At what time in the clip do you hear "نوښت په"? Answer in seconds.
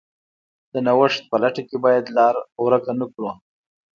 0.85-1.35